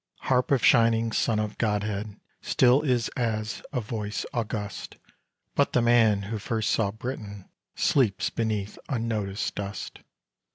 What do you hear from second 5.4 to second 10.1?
But the man who first saw Britain sleeps beneath unnoticed dust.